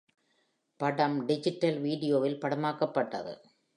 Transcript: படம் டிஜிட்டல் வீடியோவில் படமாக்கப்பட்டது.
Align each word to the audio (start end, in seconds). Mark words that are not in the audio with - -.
படம் 0.79 1.17
டிஜிட்டல் 1.25 1.77
வீடியோவில் 1.79 2.39
படமாக்கப்பட்டது. 2.39 3.35